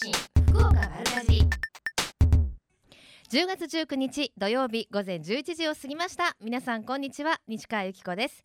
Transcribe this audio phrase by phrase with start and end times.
[0.00, 0.12] 信
[0.52, 1.42] 福岡丸かじ
[3.36, 6.36] 10月19日土曜日午前11時を過ぎました。
[6.40, 7.40] 皆さんこんにちは。
[7.48, 8.44] 西川由紀子です。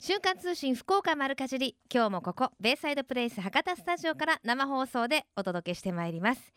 [0.00, 6.54] 瞬間通信福岡丸かじり今日もここベイサイドプレイス博多スタジオから生放送でお届けしてまいります。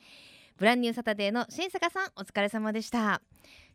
[0.55, 3.21] ブランニューサタデーの新坂さんお疲れ様でした。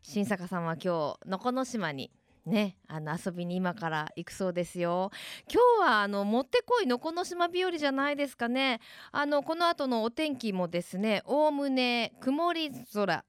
[0.01, 2.09] 新坂さんは今日のこの島に
[2.45, 5.11] ね、あの遊びに今から行くそうですよ。
[5.51, 8.81] 今日はあのもってこいのこの島日和じゃないですかね。
[9.11, 13.23] あのこの後のお天気もですね、おおむね曇り空。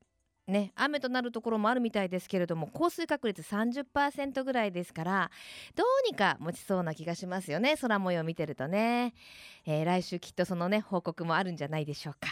[0.47, 5.31] ね、雨となるところもあるみたいですけれども降水確率30%ぐらいですから
[5.75, 9.15] どうにか持ちそうな気がしますよね空模様を見てるとね、
[9.65, 12.29] えー、来週きっとそのね報告もあるんじゃないでしょうか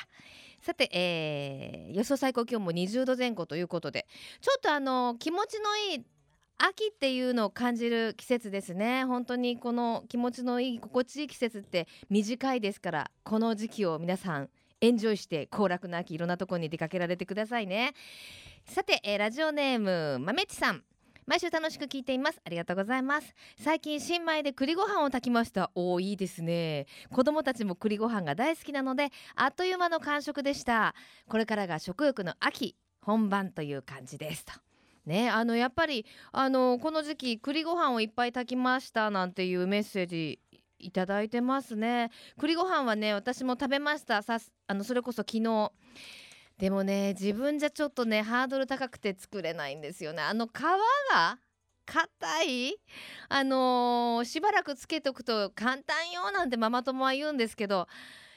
[0.60, 4.06] さて、えー、予想最高気温も20度前後ということで
[4.42, 6.04] ちょっとあの気持ちのいい
[6.58, 9.04] 秋っていうのを感じる季節ですね。
[9.04, 14.48] 本当にこの気持ちのいい心地いい季節って短いですからこの時期を皆さん
[14.80, 17.94] エンジョイして行楽の秋いろんなところに出かけられてくださいね。
[18.64, 20.82] さて、えー、ラジオネームまめちさん。
[21.24, 22.40] 毎週楽しく聞いています。
[22.44, 23.32] ありがとうございます。
[23.56, 25.70] 最近新米で栗ご飯を炊きました。
[25.76, 26.86] おーいいですね。
[27.12, 30.96] 子供たちも栗ご飯が大好きなのであっという間の完食でした。
[31.28, 34.52] これからが食欲の秋本番という感じですと。
[35.06, 40.38] ねあのやっぱりあのこの時期栗ご飯をいっぱい炊きましたなんていうメッセージ
[40.78, 42.10] いただいてますね。
[42.38, 44.22] 栗ご飯はね私も食べました。
[44.22, 45.72] さあのそれこそ昨日。
[46.58, 50.22] でもね自分じゃちょっとねハードル高くて作れないんですよね。
[50.22, 51.38] あの皮が
[51.86, 52.76] 硬い？
[53.28, 57.88] あのー、しばらくつけとくと簡単よなんてママ友は言うんですけど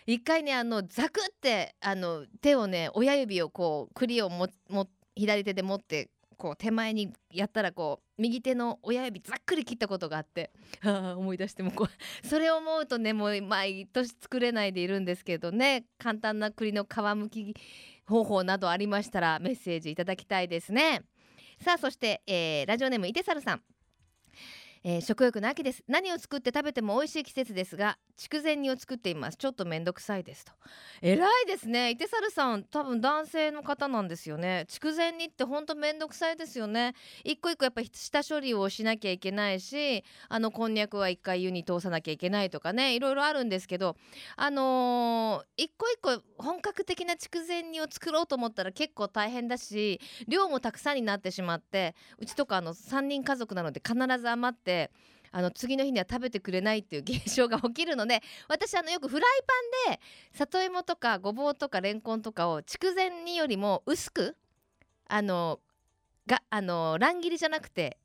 [0.08, 10.52] 一回ねあのザクってあの手をね親指をこう栗をもも左手で持ってこう手前にやったらこう右手の親指ざっくり切ったことがあって
[10.84, 11.90] 思い出してもこう
[12.28, 17.56] それを思うとねもう毎年作れないでいるんですけどね簡単な栗の皮むき
[18.06, 21.02] 方法などありましたらメッセージいただきたいですね。
[21.60, 23.62] さあそして、えー、ラジオネームいてさるさん。
[24.88, 25.84] えー、食欲の秋です。
[25.88, 29.38] 何を作って食べても美味しい季節ですが筑前煮を作っています。
[29.38, 30.52] ちょっとめんどくさいですと。
[31.02, 31.90] 偉いですね。
[31.90, 34.66] いてさるさん多分男性の方なんですよね。
[34.68, 36.94] 筑前煮ってほんとめんどくさいですよね。
[37.24, 42.94] 一個一個やっぱ下処理をしなきゃいけないしあのこんにゃくは一回湯に通さなきゃいけないとかね。
[42.94, 43.96] いろいろあるんですけど
[44.36, 54.75] あのー、一個一個本格的な筑前煮を作ろうと思ったら結構大変だし量もたくさんになってしまってうちとかあの3人家族なので必ず余って
[55.32, 59.44] あの次の日には食べてくれないっていう現象が起きるので 私あのよくフライ
[59.86, 60.00] パンで
[60.32, 64.38] 里芋とかごぼうとかレンコンとかを筑前煮よりも薄く
[65.08, 65.60] あの
[66.26, 67.98] があの乱切りじゃなくて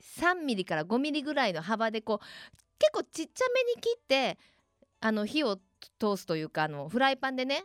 [0.00, 2.26] 3ミリから5ミリぐらいの幅でこう
[2.78, 4.38] 結構ちっちゃめに切って
[5.00, 5.58] あの火を
[5.98, 7.64] 通すというかあのフライパンでね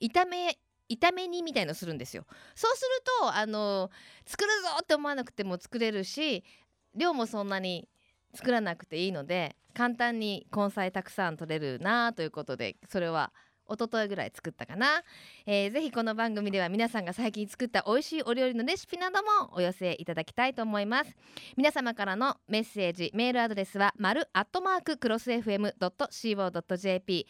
[0.00, 0.56] 炒め
[0.88, 2.26] 炒め煮みたいのするんですよ。
[2.54, 3.90] そうするとあの
[4.26, 6.44] 作るぞって思わなくても作れるし
[6.94, 7.88] 量もそんなに
[8.34, 13.32] 作らなくていいので簡単に根菜たくさん取れるなということでそれは
[13.66, 15.02] 一昨日ぐらい作ったかな、
[15.46, 21.16] えー、ぜひこの番組では皆さんが最近作った美味しいお料理のレシピなどもお寄せいただきたいと思います。
[21.56, 27.26] 皆様からのメッセージメールアドレスは丸アットマーククロス FM.co.jp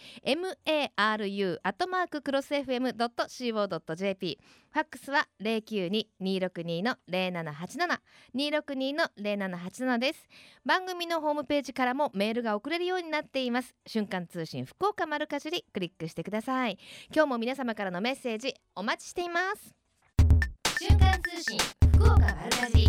[0.96, 4.38] maru アットマーククロス FM.co.jp
[4.74, 8.00] ファックスは092-262の0787
[8.34, 10.28] 262の0787です。
[10.66, 13.72] 番組のホームページからもメールが送れるようになっています。
[13.86, 16.78] 瞬間通信福岡丸かじりクリックしてください。
[17.14, 19.76] 今日も皆様からのメッセージお待ちしています。
[20.80, 21.56] 瞬間通信
[21.92, 22.88] 福岡丸かじり。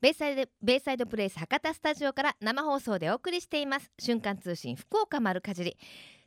[0.00, 3.92] ベイサイドベイサイドプレイス博多スタジオから生放送でお送りしています。
[4.00, 5.78] 瞬間通信福岡丸かじり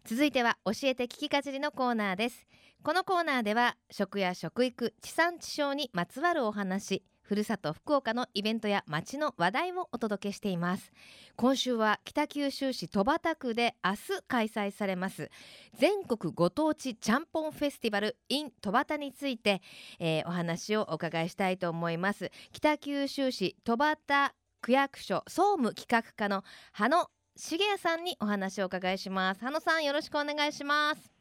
[0.07, 2.47] 続いては教えて聞きかじりのコーナーです。
[2.81, 10.93] このコーナーでは食や食育地産地消にまつわるお話ふるさと福岡のイベントや街の話題をお届けしています。
[11.35, 13.97] 今週は北九州市戸畑区で明日
[14.29, 15.29] 開催されます
[15.77, 19.61] 全国ご当地ちゃんぽんフェスティバル in 戸畑について、
[19.99, 22.31] えー、お話をお伺いしたいと思います。
[22.53, 29.41] 北九州市戸畑区役所総務企画課の羽野重也さんにお話をお伺いします。
[29.41, 31.11] 羽野さんよろしくお願いします。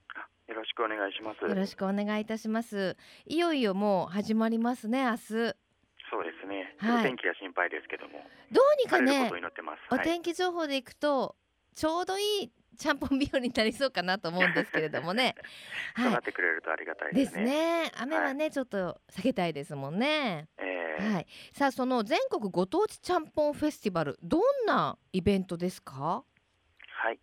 [0.48, 1.44] よろしくお願いします。
[1.44, 2.96] よろしくお願いいたします。
[3.26, 5.18] いよいよもう始まりますね明日。
[5.18, 6.74] そうですね。
[6.78, 8.24] はい、お天気が心配ですけども。
[8.50, 9.30] どうにかね、
[9.90, 11.36] お天気情報でいくと、
[11.74, 15.34] ちょうどいいちゃんぽん日和になりそうかなと思うんですけれどもね。
[15.94, 17.44] はい、なってくれるとありがたいですね。
[17.44, 17.54] です
[17.86, 20.48] ね雨はね、はい、ちょっと避けたいですもんね。
[20.58, 21.26] えー、はい。
[21.52, 26.24] さあその全国ご当地ちゃんぽんフェスティバルどんなイベントですか？
[26.88, 27.18] はい。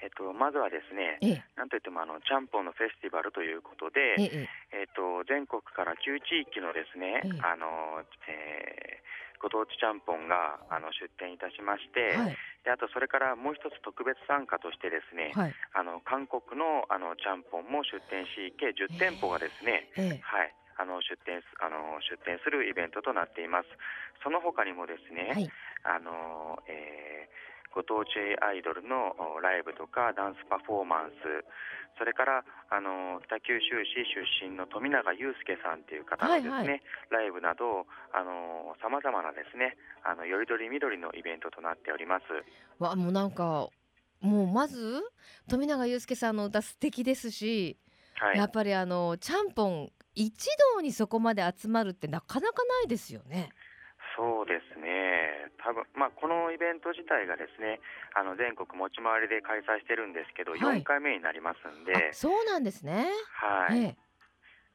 [0.00, 9.08] えっと、まずはですね、ええなんといってもあのちゃんぽんのフェスティバルということで、えええっと、全国から9地域のですね、ええあのえー
[9.40, 15.54] ご当地ちゃんぽんがあの出店いたしまして、はいであとそれからもう一つ特別参加としてですね、はい。
[15.74, 23.68] あの韓国のあのちゃんぽんも出店し計10店舗がですね、ええはい、あの出店すあの出店するイベントとなっています。
[24.22, 25.50] その他にもですね、はい。
[25.84, 28.10] あのえーご当地
[28.42, 31.46] アイドルのおライブとかダンスパフォーマンス、
[31.94, 32.42] それから
[32.74, 34.02] あの北九州市
[34.42, 42.24] 出身の富永祐介さんという方のですね、はいはいライブなどあのさまざまなですねあのよりどりみどりのイベントとなっております。
[42.82, 43.70] わもうなんか
[44.20, 45.00] もうまず
[45.48, 47.78] 富永祐介さんの歌素敵ですし、
[48.18, 50.34] はいやっぱりあのちゃんぽん一
[50.74, 53.50] 堂にそこまで集まるってなかなかないですよね。
[54.18, 57.78] そうですね、多分まあ、このイベント自体がですね
[58.18, 60.82] あの全国持ち回りで開催してるんですけど、はい。
[60.82, 63.06] 4回目になりますんで、あそうなんですね。
[63.38, 63.78] はい。
[63.78, 64.08] ええ。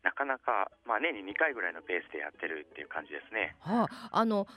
[0.04, 3.56] なかなか、まあ、年に2回ぐらいのペースでやってるっていう感じですね。
[3.60, 4.48] はあ、あの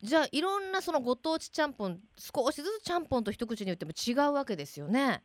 [0.00, 5.22] じゃあいろんなそのご当地ちゃんぽん少しずつちゃんぽんと一口に言っても違うわけですよね。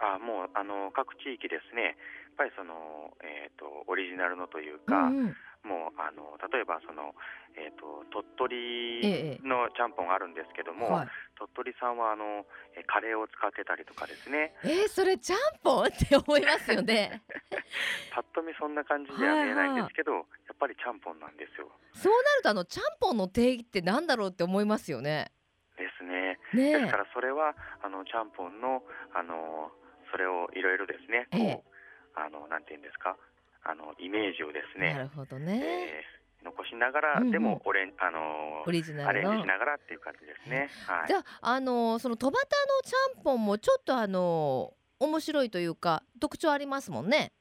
[0.00, 1.94] あもうあの各地域ですね、やっ
[2.36, 7.12] ぱりその、えー、とオリジナルのといううか、んうん、もうあの例えばその、
[7.52, 15.86] えー、と鳥ええ取のちゃんぽんがあるんですけども、はい、鳥取さんはあのえカレーを使ってたりとかですね、えー、それちゃんぽん？
[15.86, 17.22] って思いますよね。
[18.12, 21.70] ぱっと見そんな感じでは見えないんですけど、やっぱりちゃんぽんなんですよ。
[21.92, 25.30] そうなるとあのちゃんぽんの定義ってなんだろうって思いますよね。
[25.76, 26.38] ですね。
[26.54, 28.82] ねえですからそれはあのちゃんぽんの
[29.14, 29.70] あの
[30.10, 31.70] それをいろいろですね、こうええ
[32.14, 33.16] あのなんていうんですか、
[33.64, 35.60] あのイメージをですね、なるほどね。
[35.60, 40.70] えー残しながら、うんうんでもオレンあのオリジナアルのレンジしながらっていう感じですね。
[40.86, 41.14] はいじ。
[41.14, 42.48] ゃああのその戸端の
[42.82, 47.32] ちゃんぽんもちょっとあの面白いというか特徴ありますもんね。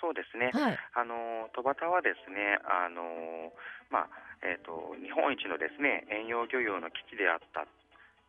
[0.00, 0.50] そうですね。
[0.52, 0.78] はい。
[0.94, 3.52] あの戸端はですね、あの
[3.90, 4.08] まあ
[4.42, 7.66] えっ、と日本一のですね遠洋漁業の基地であった。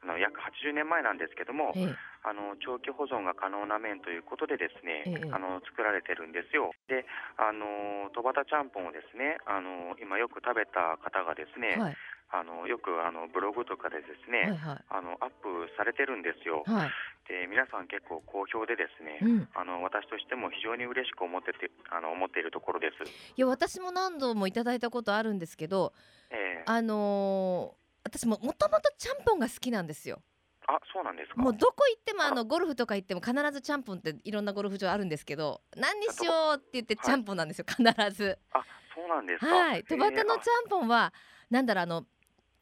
[0.01, 6.71] あの約80年前なんですけども、ええあの長期保存が可能な麺ということでですね、ええあの作られてるんですよ。
[6.87, 7.05] で、
[7.37, 11.95] あの戸端ちゃんぽんをですね、あの今よく食べた方がですね、はい
[12.31, 16.61] あのよくあのブログとかでですね、はいはあのアップされてるんですよ。
[16.67, 16.89] いはい。
[17.25, 19.49] で、皆さん結構好評でですね、うん。
[19.57, 23.01] あの私としても非常に嬉しく思っててあの思っているところです。
[23.01, 25.93] いや私も何度もいただいたことあるんですけど、
[26.29, 30.21] ええあのー私ももともとちゃんぽんが好きなんですよ。
[30.69, 31.41] あ、そうなんですか。
[31.41, 37.81] もうどこ行ってもあのゴルフとか行っても必ずちゃんぽんっていろんなゴルフ場あるんですけど何にしようって言ってちゃんぽんなんですよ必
[38.15, 38.37] ず。
[38.53, 38.61] あ、
[38.93, 39.47] そうなんですか。
[39.47, 39.83] はい。
[39.83, 41.11] 戸端のええちゃんぽんは
[41.49, 42.05] なんだろうあの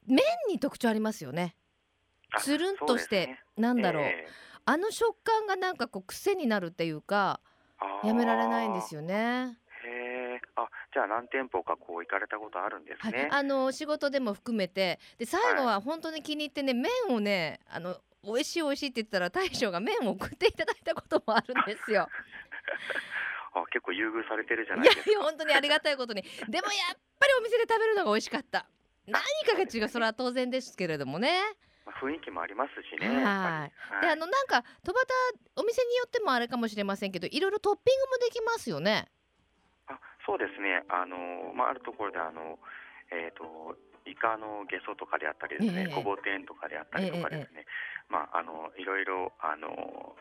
[0.05, 1.57] 麺に特徴ありますよね。
[2.31, 7.39] あつるんとして、ねなんだろう、ええあの食感がなんかこう癖になるっていうか
[8.03, 9.57] やめられないんですよね。
[10.93, 13.29] じゃあ何店舗かこう行かれたことあるんですはいね。
[13.31, 22.07] あの仕事でも含めてで最後は本当に気に入ってね麺をねあの美味しい美味しいって言ったら大将が麺を送っていただいたこともあるんですよ。
[23.53, 25.09] あ、結構優遇されてるじゃないですか。
[25.09, 28.65] いや本当にありがたいことにでもやっぱりお店で食べるのが美味しかった。
[29.07, 31.39] 何かが違うそれは当然ですけれどもね。
[31.85, 33.07] まあ雰囲気もありますしね。
[33.07, 33.69] はいでは
[34.05, 35.05] いあのなんか戸端
[35.55, 39.07] お店によってもあれかもしれませんけどいろいろトッピングもできますよね。
[40.27, 40.83] あ、そうですね。
[40.89, 42.59] あのまああるところであの
[43.11, 47.65] えっ、とイカのゲソとかであったりですね、ええごぼ天とかであったりとかですね。
[48.09, 50.15] まああのいろいろあの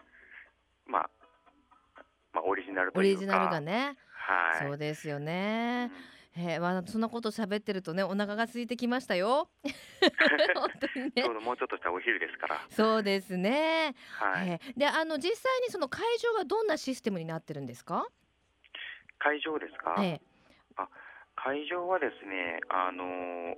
[0.86, 1.10] まあ
[2.32, 3.18] まあオリジナルというか。
[3.18, 3.96] オリジナルがね。
[4.12, 4.68] はい。
[4.68, 5.92] そうですようねん。
[6.38, 9.48] えー、まあそんなこと喋ってるとねお腹が空いてきましたよ。
[10.54, 11.34] 本当にねちょう。
[11.34, 12.60] どもうちょっとしたお昼ですから。
[12.68, 13.94] そうですね。
[14.18, 14.48] はい。
[14.48, 18.06] えーであの実際にその会場はどんなシステムになってるんですか？
[19.18, 19.96] 会場ですか？
[20.02, 20.20] え
[21.36, 23.04] 会場はですね、あの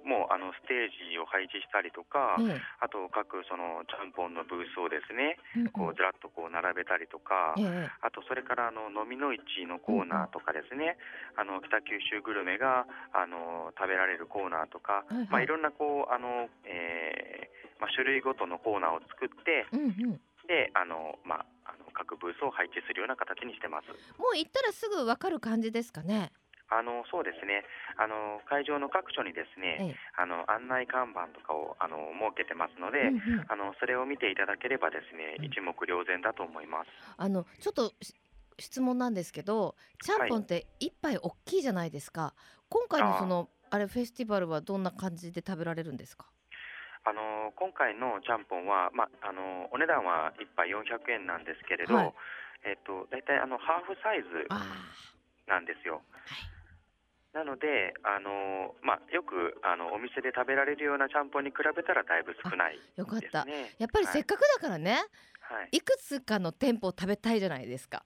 [0.03, 2.61] もうあのステージを配置したりとか、ええ。
[2.83, 5.71] あと各そのちゃんぽんのブースをですね、えうんうん。
[5.71, 7.89] こうずらっとこう並べたりとか、ええ。
[8.03, 10.99] あとそれからあの飲みの市のコーナーとかですね、
[11.39, 12.85] あの北九州グルメが
[13.15, 15.29] あの食べられるコーナーとか、はいはい。
[15.31, 20.21] まあいろんなこうあの、えーまあ種類ごとのコーナーを作って、うんうん。
[20.51, 23.93] であのまああの各ブースを配置するような形にしてます。
[24.19, 26.33] もう行ったらすぐわかる感じですかね？
[26.71, 27.65] あのそうですね。
[27.97, 31.97] あの会場の各所にですね、ええあの案内看板とかをあの
[32.37, 36.89] 設けてますので、うんうんあのそれを見ていただければですね、うん一目瞭然だと思います。
[37.17, 38.15] あのちょっとし
[38.59, 42.35] 質問なんですけど、ちゃんぽんって一杯大きいじゃないですか。
[42.69, 46.27] 今回のそのあれフェスティバルはどんな感じで食べられるんですか？
[47.09, 52.15] あの今回のちゃんぽんは、まあのお値段は1杯400円なんですけれど、はい。
[52.69, 54.61] えっと大体あのハーフサイズあ
[55.49, 56.03] なんですよ。
[57.33, 63.45] なので、あのまあ、よくあのお店で食べられるようなちゃんぽんに比べたらだいぶ少ないーよかった。
[63.45, 63.75] ね。
[63.79, 65.05] やっぱりせっかかくだからね、
[65.41, 68.05] はい、い、くつかの店舗を食べたいじゃないですか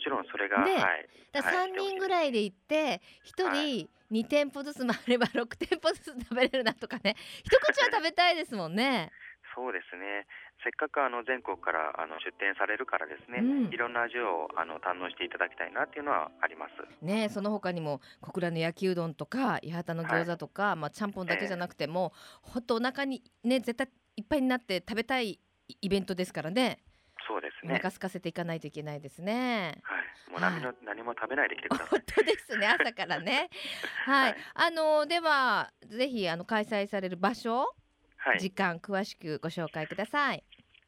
[0.00, 3.00] ちろんそれが、ねはい、だからはい3人ぐらいで行って
[3.36, 7.14] 1は人2店舗ずつ回れば 6店舗ずつ食べれるなとかね
[7.44, 9.12] 一口は食べたいですもんね。
[9.54, 10.26] そうですね。
[10.62, 13.74] せっかくあの全国からあの出店されるからですね、うん。
[13.74, 17.04] いろんな味をあの堪能していただきたいなっていうのはあります。
[17.04, 25.40] ねその他にも小倉の焼きうどんとか八幡の餃子とか、まあちゃんぽんだけじゃなくても、ほんとお腹にね絶対いっぱいになって食べたい
[25.80, 26.78] イベントですからね。
[26.86, 26.89] お
[27.30, 27.74] そうですね。
[27.74, 29.78] 腹空かせていかないといけないですね。
[29.84, 30.30] はい。
[30.32, 32.02] もう何の、何も食べないで来てくださ本い。
[32.02, 33.48] 当ですね朝からね。
[34.04, 37.72] はい、はいあのではぜひあの開催される場所、
[38.16, 38.40] はい。
[38.40, 40.42] 時間詳しくご紹介ください。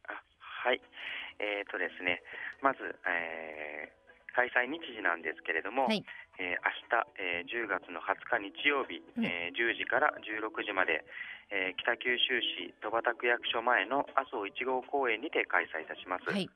[0.08, 0.82] あはい。
[1.38, 2.22] えっ、とですね、
[2.60, 4.02] まず、えー
[4.34, 6.04] 開催日時なんですけれども、はい
[6.42, 11.04] えー明日、えー10月の20日日曜日、うんえー10時から16時まで、
[11.54, 16.26] えー北九州市戸畑区役所前の麻生1号公園にて開催いたします。
[16.26, 16.50] はい。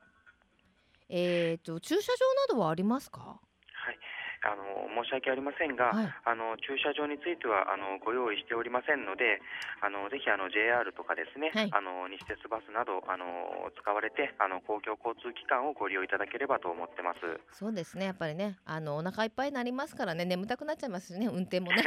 [1.08, 3.38] えっ、と駐車場などはありますか？
[3.78, 3.98] はい、
[4.44, 9.40] あの申し訳ありませんが、はいあの駐車場についてはあのご用意しておりませんので、
[9.80, 17.20] あのぜひあの JR とかですね、はいあの西鉄バスなどあの使われてあの公共交通機関をご利用いただければと思ってます。
[17.52, 21.82] そうですねやっぱりねあのお腹いっぱいになりますからね眠たくなっちゃいますしね運転もね。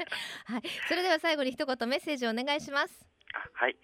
[0.46, 0.62] はい。
[0.88, 3.06] それでは最後に一言メッセージをお願いします。
[3.34, 3.76] あはい。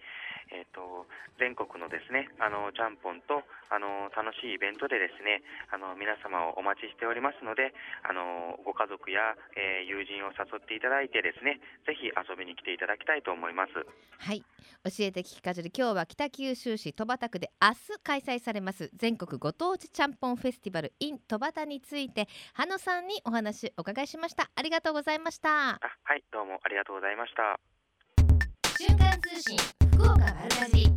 [0.51, 1.07] えっ、と
[1.39, 5.41] 全国のですねあのちゃんぽんとあの楽しいイベントでですね
[5.71, 13.73] あの皆様をお待ちしておりますのであのご家族や、えー友人を誘っていただいてですねぜひ遊びに来ていただきたいと思います。
[14.19, 14.43] はい。
[14.83, 24.49] 教えて聞きかじり今日は北九州市戸畑区で明日開催されます全国ご当地ちゃんぽんフェスティバル in 戸畑について羽野さんにお話お伺いしました。
[24.55, 25.71] ありがとうございました。
[25.71, 27.59] あはいどうもありがとうございました。
[28.77, 29.80] 瞬間通信福
[30.11, 30.87] 岡丸かじり。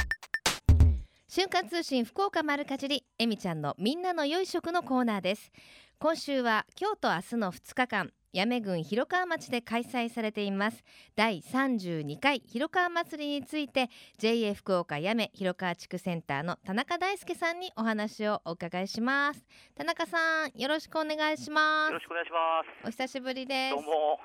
[1.28, 5.52] 瞬間通信福岡丸かじりえみちゃんのみんなの良い食のコーナーです。
[5.98, 10.82] 今週は今日と明日の2日間八女郡広川町で開催されています。
[11.14, 19.44] 第32回広川祭りについて JA 福岡八女広川地区センターの田中大輔さんにお話をお伺いします。
[19.76, 22.88] 田中さんよろしくお願いしまよろすしくお願いします。
[22.88, 23.76] お久しぶりです。
[23.76, 24.18] どうも、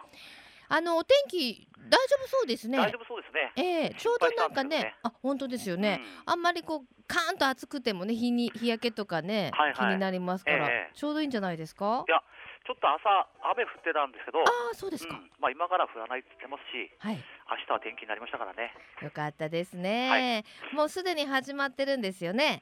[0.70, 2.78] あのお天気大丈夫そうですね。
[2.78, 3.52] 大丈夫そうですね。
[3.58, 4.96] ええちょうどなんかねね。
[5.04, 9.76] あ本当ですよね、あんまりこうカーンと暑くてもね日に日焼けとかね、はいはい。
[9.76, 10.96] 気になりますから、ええ。
[10.96, 12.06] ちょうどいいんじゃないですか？
[12.08, 12.22] いや
[12.68, 17.16] ちょっと朝雨降ってたんですけど、ああそうですか、うんまあ今から降らないって言ってますし、はい。
[17.50, 18.72] 明日は天気になりましたからね。
[19.02, 22.62] よかったですね、もうすでに始まってるんですよね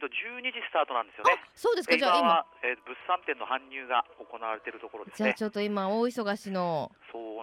[0.00, 1.44] と12時スタートなんですよあね。
[1.54, 5.30] そうですかでじゃあ今は、えー物産展の搬入が行われているところですね。
[5.30, 6.90] じゃあちょっと今大忙しの。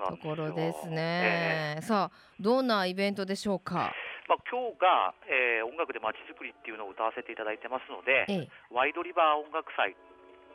[0.08, 3.92] ところですえね、さあどんなイベントでしょうか？
[3.92, 9.94] えまあ今日が、えー音楽でまちづくりっていうのを歌わせていただいてますので、ええワイドリバー音楽祭っ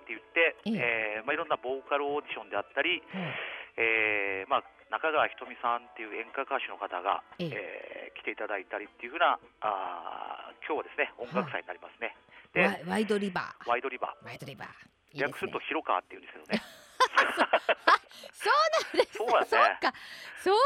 [0.07, 3.35] て言って、ええーまあいろんなボーカルオーディションであったり、はい
[3.77, 7.51] えーまあ、中川ひとみさんっていう演歌歌手の方が、ええ。
[7.51, 12.15] えー来ていただいたりっていうふうなあー今日はですね音楽祭になりますね。
[12.55, 13.69] でワイワイドリバー。
[13.69, 15.19] ワイドリバワイドリバー。
[15.19, 16.63] 略すると広川っていうんですけどね。
[18.31, 18.55] そう
[18.95, 19.19] なんです。
[19.19, 19.19] ね。
[19.19, 19.93] そうか。
[20.39, 20.57] そう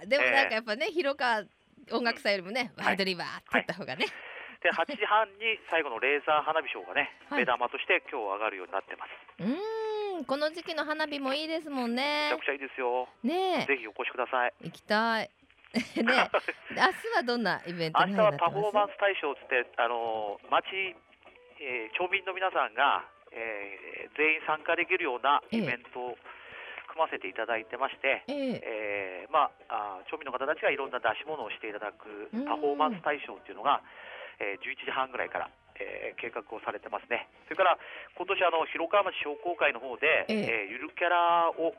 [0.00, 0.06] か。
[0.06, 1.44] でもええなんかやっぱね、広川
[1.92, 2.86] 音楽祭よりもね、はい。
[2.86, 4.06] ワイドリバーって言った方がね、
[4.62, 9.10] で8時半に最後のレーザー花火ショーがね、はい目玉として今日上がるようになってます。
[9.42, 13.08] うーんこの時期の花火もいいですもんねめちゃくちゃいいですよ。
[13.24, 14.54] ねぜひお越しください。
[14.62, 15.30] え行きたい
[16.04, 16.30] ね
[16.76, 20.94] 明日はどんなイベントに明日はパフォーマンス大賞つってあのー町、
[21.58, 26.18] えー町民の皆さんが、えー全員参加できるようなイベントを
[26.88, 28.22] 組ませていただいてまして。
[28.28, 33.80] えええーまあ、あー町民の方たちがいろんな出し物をしていただくうんパフォーマンス大賞っていうのが、
[34.42, 37.28] えー11時半ぐらいから、えー計画をされてますね。
[37.46, 37.78] それから
[38.18, 40.66] 今年あの広川町商工会の方で、ええ。
[40.66, 41.72] えーゆるキャラを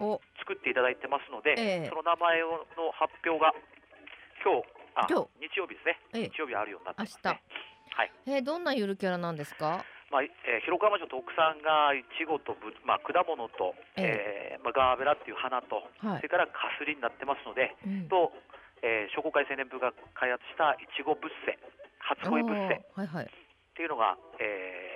[0.00, 0.20] お。
[0.40, 1.88] 作っていただいてますので、ええ。
[1.90, 3.52] その名前をの発表が
[4.42, 5.56] 今日あ今日。
[5.58, 6.30] 曜日ですね、ええ。
[6.30, 7.42] 日曜日あるようになってます明ね。
[7.94, 8.12] はい。
[8.26, 9.84] えーどんなゆるキャラなんですか？
[10.10, 14.58] まあえー広川町の特産がいちごとぶ、まあ、果物と、ええ。
[14.60, 16.16] ーまあ、ガーベラっていう花と、はい。
[16.18, 18.08] それからカスリになってますので、うん。
[18.08, 18.32] と、
[18.82, 21.58] えー、商工会青年部が開発したいちごブッセ
[22.16, 22.74] 初恋ブッセ。
[22.74, 23.30] っおーはいはい。
[23.74, 24.88] ていうのが、えー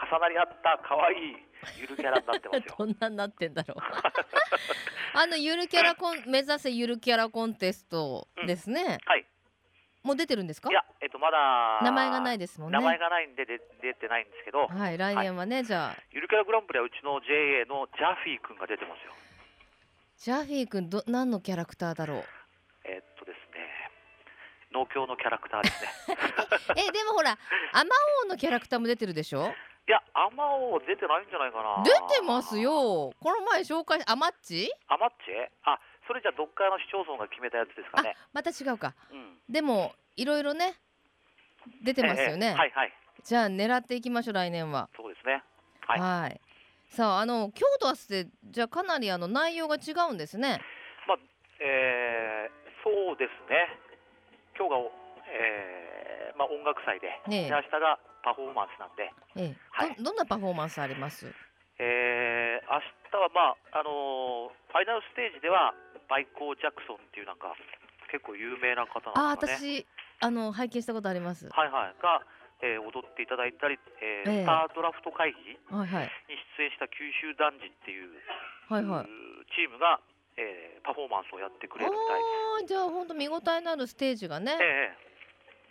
[0.00, 1.36] 重なり合った可愛い
[1.78, 2.74] ゆるキャラになってますよ。
[2.78, 3.78] どんなになってんだろう。
[5.18, 9.26] あのゆるキャラコン目指せゆるキャラコンテストですね、はい。
[10.02, 10.70] もう出てるんですか？
[10.70, 12.78] いや、えっと、まだ名前がないですもんね。
[12.78, 15.96] 名前がないんでで出てないんですけど、はい来年はね、じゃあ。
[16.12, 19.12] ゆるキャラグランプリはうちの JA のジャフィー君が出てますよ。
[20.16, 22.24] ジャフィー君ど何のキャラクターだろう？
[24.72, 26.16] 農協のキャラクターですね。
[26.88, 27.32] えでもほら
[27.72, 27.90] アマ
[28.24, 29.52] オのキャラクターも出てるでしょ？
[29.88, 31.82] いや、アマオ出てないんじゃないかな。
[31.82, 32.58] 出てます。
[32.60, 34.70] よこの前紹介アマッチ？
[34.86, 35.32] アマッチ？
[35.64, 38.14] あ、それじゃどっかの市町村が決めたやつですかね。
[38.32, 39.40] また違うかうん。
[39.48, 40.74] でもいろいろね
[41.82, 42.92] 出てますよね、ええはいはい。
[43.24, 45.42] じゃあ狙っていきましょう来年はそうですね。
[45.86, 46.00] はい。
[46.00, 46.40] はい
[46.88, 50.60] さああの今日と明日でじゃあかなりあの内容が違うんですね
[51.60, 53.78] えーそうですね。
[54.60, 54.92] 今日がお、
[55.24, 57.48] えーまあ、音楽祭で、ねえ。
[57.48, 59.08] で明日がパフォーマンスなんで、
[59.40, 59.56] ええ。
[59.72, 59.96] はい。
[59.96, 61.24] どどんなパフォーマンスあります？
[61.80, 62.76] えー明
[63.08, 65.72] 日は、まああのーファイナルステージでは
[66.12, 67.56] バイコー・ジャクソンっていうなんか
[68.12, 69.80] 結構有名な方あなんですかね。
[69.80, 69.88] 私
[70.20, 71.48] あの拝見したことあります。
[71.48, 72.20] はいはい、が、
[72.60, 74.44] えー踊っていただいたり、えーええ。
[74.44, 75.56] スタードラフト会議に
[76.60, 78.12] 出演した九州男児っていう、
[78.68, 79.08] はいはい。
[79.56, 79.98] チームが、
[80.36, 82.49] えーパフォーマンスをやってくれるみたいです。
[82.66, 84.90] じゃあ本当見応えのあるステージがねえ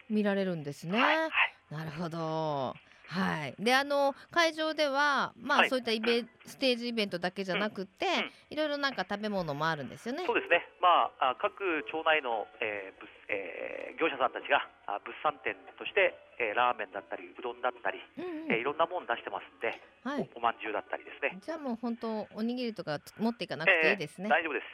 [0.09, 1.31] 見られるんですね、えはいはい。
[1.71, 2.73] なるほど。
[3.09, 3.55] はい。
[3.57, 5.69] であの会場ではまあ、はい。
[5.69, 10.25] そういったイベステージイベントだけじゃなくって、んいろいろなんか食べ物もあるんですよね。
[10.25, 18.51] そうですね、まあ、あ各町内の、えー物えー業者さんたちがあ物産展として、えーラーメンだったり、うどんだったり、うんうん。
[18.53, 20.29] えーいろんなもん出してますんで、はい。
[20.35, 24.65] おおまんじゅうだったりですね、じゃあもう本当おにぎりとか持っていかなくていいですね、大丈夫です。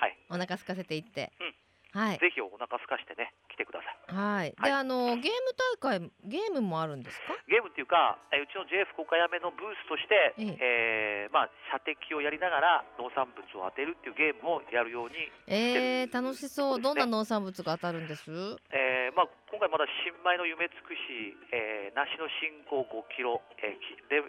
[0.00, 2.00] はい、お腹空かせていって、うん。
[2.00, 2.18] はい。
[2.18, 4.14] ぜひお腹空かしてね、来てください。
[4.14, 4.54] はい。
[4.56, 4.70] はい。
[4.70, 5.52] であのゲーム
[5.82, 7.34] 大会ゲームもあるんですか？
[7.50, 11.28] ゲームっていうか、えーうちの J 福岡やめのブースとして、ええ。
[11.28, 15.14] ーまあ、射的をやりながら農産物を当てるっていうゲームをやるように、
[15.50, 16.78] えー、楽しそう。
[16.78, 16.82] ね。
[16.82, 18.30] どんな農産物が当たるんです？
[18.70, 24.22] えーまあ、今回まだ新米の夢尽くし、えー、梨の信号5キロ、えーきレ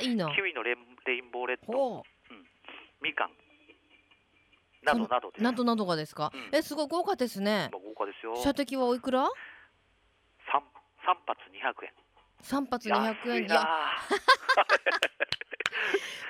[0.00, 0.32] えー、いいな。
[0.34, 2.02] キウイのレンレインボーレッド、ほ
[3.04, 3.30] みかん
[4.82, 6.56] などなどなどなどがですか、うん。
[6.56, 7.70] えすごい豪華ですね。
[7.72, 8.34] まあ豪華ですよ。
[8.36, 9.28] 射的はおいくら？
[10.50, 10.62] 三
[11.04, 11.92] 三発200円。
[12.40, 13.68] 三発200円安いいやな。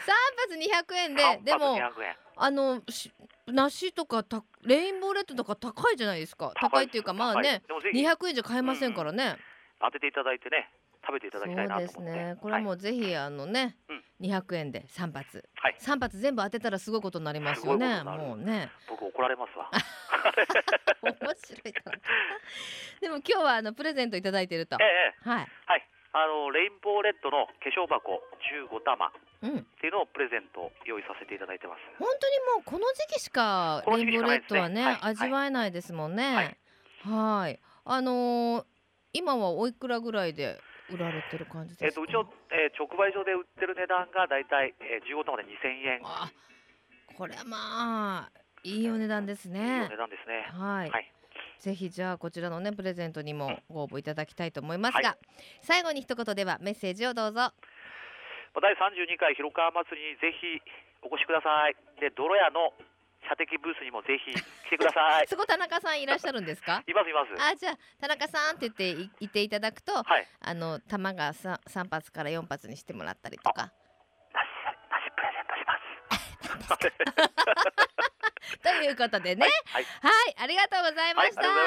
[0.04, 2.16] 三発200円ででも200円。
[2.36, 3.12] あのし
[3.46, 6.52] 梨とかたレインボーレッドとか高いじゃないですか。
[6.60, 8.06] 高いっていうかまあ高ねでもぜひ。
[8.06, 9.36] 200円じゃ買えませんからね、
[9.80, 10.70] 当てていただいてね、
[11.04, 12.18] 食べていただきたいなそうですと思って。
[12.18, 14.02] ねこれはもうぜひあのね、うん。
[14.22, 15.48] 200円で3発。
[15.56, 18.02] はい、3発全部当てたらすごいことになりますよね。
[18.04, 18.70] もうね。
[18.88, 19.70] 僕怒られますわ。
[21.02, 21.72] 面白い。
[21.72, 21.92] な
[23.00, 24.76] でも今日はあのプレゼントいただいてると。
[24.80, 24.84] え
[25.26, 25.48] えはい。
[25.66, 25.88] はい。
[26.14, 28.22] あのレインボーレッドの化粧箱
[28.70, 29.10] 15玉っ
[29.42, 29.64] うん。
[29.80, 31.80] ていうのをプレゼント用意させていただいてます。
[31.98, 34.98] 本当にもうこの時期しかレインボーレッドはねねはい。
[35.02, 36.34] 味わえないですもんね。
[36.34, 36.56] はい。
[37.04, 37.60] はい。
[37.84, 38.64] あのー
[39.14, 40.58] 今はおいくらぐらいで
[40.94, 41.86] 売られてる感じですか？
[41.86, 45.48] えっとうちの、えー直売所で売ってる値段がだいたい、えー、15玉で2000
[45.86, 46.00] 円。
[46.04, 46.30] あ
[47.16, 50.46] これはまあいいお値段ですいいねお値段ですね。
[50.52, 51.12] はい、はい
[51.58, 55.16] ぜひじゃあこちらのねプレゼントにもご応募いただきたいと思いますが、は
[55.60, 57.52] 最後に一言ではメッセージをどうぞま
[58.56, 60.60] あ第32回広川祭りにぜひ
[61.02, 61.74] お越しください。
[62.00, 62.72] で、泥屋の
[63.28, 65.26] 射的ブースにもぜひ来てください。
[65.28, 66.82] そこ田中さんいらっしゃるんですか？
[66.88, 67.32] いますいます。
[67.52, 70.26] あじゃあ田中さんって言っていていただくとはい。
[70.40, 73.72] あの弾が 3, 3発から4発にしてもらったりとか
[74.32, 74.46] なし、
[74.90, 75.64] なしプレゼントし
[76.68, 76.82] ます。
[78.62, 79.84] ということでねはい。
[79.84, 81.60] はい、ありがとうございました、がとうご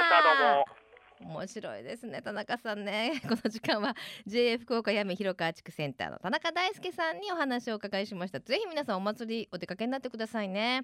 [0.44, 0.85] ざい。
[1.21, 3.21] 面白いですね田中さんね。
[3.28, 8.39] この時間は JA 福岡やめ広川地区センターの田中大輔さんにお話をお伺いしました。
[8.39, 10.84] ぜひ皆さんお祭りお出かけになってくださいね。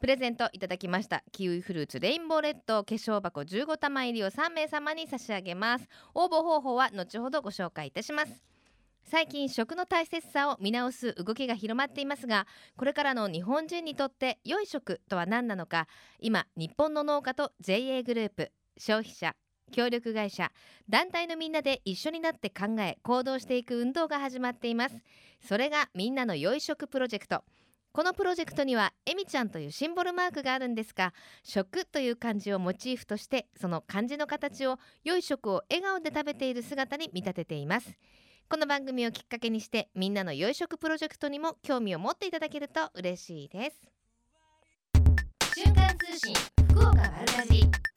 [0.00, 1.24] プレゼントいただきました。
[1.32, 2.84] キウイフルーツレインボーレッド。
[2.84, 5.88] 化粧箱15玉入りを3名様に差し上げます。
[6.14, 8.44] 応募方法は後ほどご紹介いたします。
[9.04, 15.88] 最近食の大切さを見直す動きが広まっていますがこれからの日本人にとって良い食とは何なのか。
[16.20, 18.52] 今日本の農家と JA グループ。
[18.78, 19.34] 消費者
[19.72, 20.52] 協力会社
[20.88, 24.96] 団体のみんなで一緒になって考え行動していく運動が始まっています。
[25.40, 27.42] それがみんなの良い食プロジェクト。
[27.92, 37.94] このプロジェクトにはえみちゃんというシンボルマークがあるんですが食という漢字をモチーフとしてその漢字の形を良い食を笑顔で食べている姿に見立てています。
[38.48, 43.80] この番組をきっかけにしてみんなの良い食プロジェクトにも興味を持っていただけると嬉しいです。
[45.54, 46.34] 瞬間通信
[46.70, 47.60] 福岡丸かじ。
[47.60, 47.91] り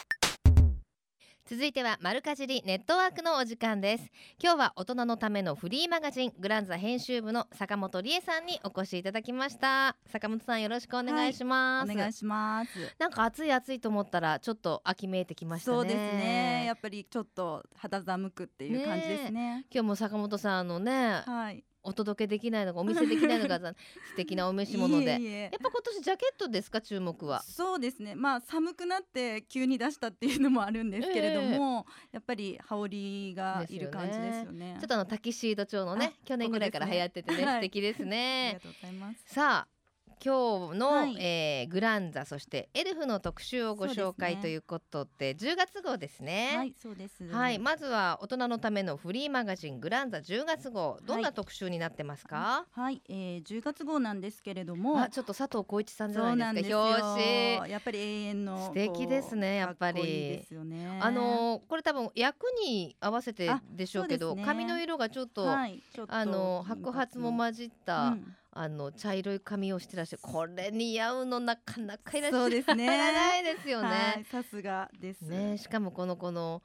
[1.47, 12.71] 続いては丸かじりネットワークのお時間です今日は大人のためのフリーマガジングランザ編集部の坂本理恵さんにお越しいただきました坂本さんよろしくお願いします、お願いします。
[12.97, 16.63] なんか暑い暑いと思ったらちょっと秋めいてきましたねそうですね。
[16.65, 19.67] やっぱりちょっと肌寒くっていう感じですね。
[19.71, 21.63] 今日も坂本さんのねはい。
[21.85, 23.59] お届けできないのかお見せできないのか
[24.09, 25.05] 素敵なお召し物で。
[25.05, 25.41] いえいえ。
[25.43, 26.81] やっぱ今年ジャケットですか？
[26.81, 28.15] 注目はそうですね。
[28.15, 34.77] まあ寒くなって急に出したっていうのもあるんですけれども、やっぱり羽織がいる感じですよね。
[34.79, 39.23] ちょっとあのタキシード調のねあ去年ぐらいから流行っててねここですね素敵ですありねがとうございます。
[39.33, 39.74] さあ
[40.23, 41.15] 今日の、はい。
[41.19, 46.53] えーグランザそしてエルフの特集をご紹介ということで10月号ですね。
[46.55, 47.23] はい、そうです。
[47.27, 56.83] はい、まずは大人のためのフリーマガジングランザ10月号どんな特集になってますか、はい、えー、10月号なんですけれども、あちょっと佐藤浩一さんじゃなですないんですよ。
[56.83, 57.71] か表紙。
[57.71, 60.01] やっぱり永遠の素敵ですねやっぱり。
[60.01, 60.99] ですよね。
[61.01, 64.43] あのーこれ多分役に合わせてあでしょうけどね。
[64.45, 75.21] 髪の色がちょっと、はい、っとあの白髪も混じった、うんあの茶色い髪をしてらっしゃるこれ似合うのなかなかいらっしゃそうですね ないですよはいね。、さすがです。
[75.23, 76.63] ねしかもこのこの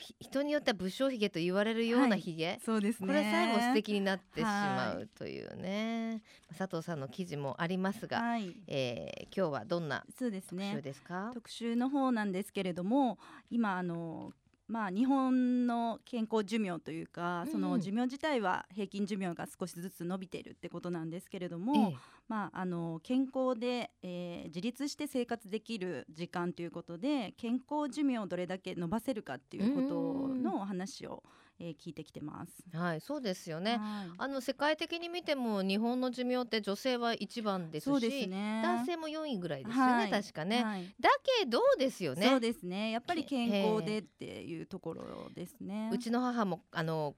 [0.00, 3.06] ひ人によっては武将髭と言われるようなはい髭、そうですね。
[3.06, 6.22] これさえも素敵になってしまはうというね、
[6.56, 10.80] 佐藤さんの記事もありますが、はい、えー今日はどんな特集ね。
[10.82, 13.18] ですか、特集の方なんですけれども、
[13.50, 14.32] 今あの
[14.68, 17.58] まあ日本の健康寿命というか、そうん。
[17.58, 22.18] の寿命自体は平均寿命が少しずつ伸びているってことなんですけれども、ええ。
[22.28, 31.22] まああの健康で、えー自立して生活できる時間ということで、健康寿命をどれだけ伸ばせるかっていうことのお話を、
[31.60, 32.52] えー聞いてきてます。
[32.76, 38.62] はいそうですよね、はいあの世界的に見ても日本の寿命って女性は一番ですしね。
[38.62, 42.90] 男性も4位ぐらいですよね、はい確かね、はいだけどですよねそうですね。
[42.90, 45.90] やっぱり健へ康でっていうところですね。
[45.92, 47.14] うちの母もあの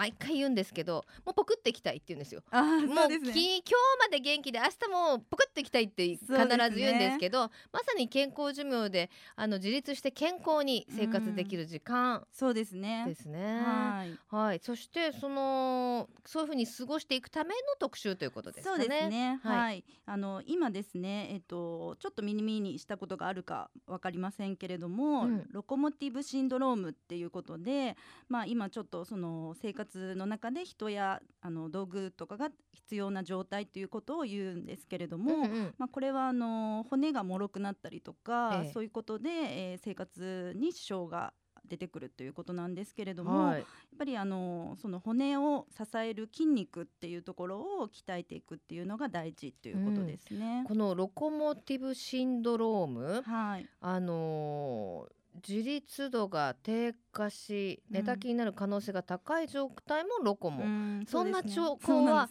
[0.00, 2.42] 毎回言うんですけどもうポクっていきたいって言うんですよ。
[2.50, 3.32] あーもそううですね。
[3.34, 6.36] き今日まで元気で明日もポクっていきたいって必ず
[6.76, 13.04] 言うんですけどまさに健康寿命であの自立して健康に生活できる時間そうですね。
[13.06, 13.60] ですね。
[13.60, 14.18] はい。
[14.34, 18.84] はい、そしてそのそういうふうに過ごしていくための特集ということですかね。
[18.84, 19.38] そうですね。
[19.42, 19.84] はいはい。
[20.06, 27.96] あの今ですね、えっとちょっと耳にしたことがあるかわかりませんけれども、うんロコモティブシンドロームっていうことで、
[28.28, 35.34] まあ今ちょっとその生活の中で人やあの道具とかが必要な状態ということを言うんですけれども。
[35.34, 41.32] うんうんまあ、これはあの骨が脆くなったりとか、ええそういうことで、えー生活に支障が
[41.66, 43.66] 出てくるということなんですけれども、はいやっ
[43.98, 50.64] ぱりあのその骨を支える筋肉っていうところを鍛えていくっていうのが大事ということですね。
[50.66, 62.28] このロコモティブシンドローム、はい、あのー自立度が低下しうん寝たきりになる可能性が高い状態もロコモ、うんそんな兆候は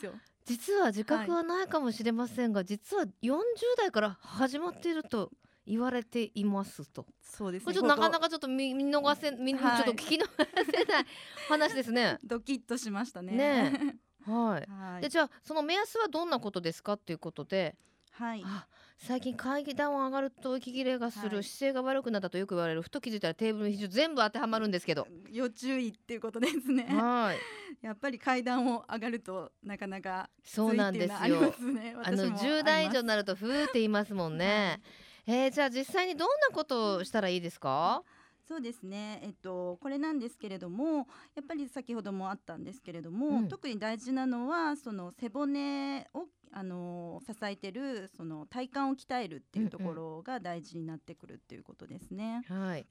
[0.50, 3.38] 実は自覚はないかもしれませんが、実は40
[3.78, 5.30] 代から始まっていると
[5.68, 7.06] 言われていますと。
[7.22, 7.74] そうですね。
[7.74, 10.26] ちょっとなかなかかちょっと見見逃せ見、はいちょっと聞き逃
[10.66, 11.06] せない
[11.48, 12.18] 話ですね。
[12.26, 13.34] ドキッとしましたね。
[13.34, 14.66] ねはい。
[14.74, 17.76] はいでじゃあその目安はどんなことですかっていうことで、
[18.20, 18.44] はい。
[18.46, 25.08] あ最近階段を上がると息切れがする、はい姿勢が悪くなったとよく言われるふと気づいたらテーブルの肘全部当てはまるんですけど。
[25.32, 26.84] 要注意っていうことですね。
[26.90, 27.38] はい。
[27.82, 31.96] やっぱり階段を上がるとなかなかそうなんですよありますね。
[32.04, 34.82] あの私も10代以上になるとふーって言いますもんね。
[35.26, 38.04] えー、じゃあ実際にどんなことをしたらいいですか？
[38.50, 52.44] そうですね、えっと、これなんですけれどもやっぱり先ほどもあったんですけれども、うん特に大事なのはその背骨をあの支えてるその体幹を鍛えるっていうところが大事になってくるっていうことですね。
[52.48, 52.88] はい。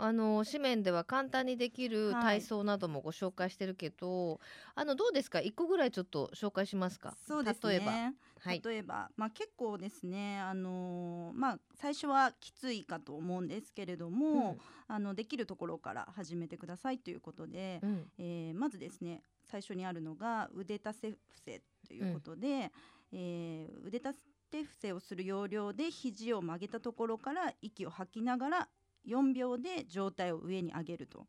[0.00, 4.40] あの紙面では簡単にできるはい体操などもご紹介してるけど、
[4.74, 5.40] あのどうですか？
[5.40, 7.14] 一個ぐらいちょっと紹介しますか？
[7.26, 8.62] そうです例えば、ねはい。
[8.64, 14.56] 例えば、まあ、結構ですね、あのーまあ、最初はきついかと思うんですけれども、
[14.86, 22.70] あのできるところから始めてくださいということで、うん、うん、えーまずですね最初にあるのが腕立て伏せということで、
[23.12, 24.14] えー腕立
[24.50, 28.68] て伏せをする要領で肘を曲げたところから息を吐きながら
[29.08, 31.26] 4秒で上体を上に上げると。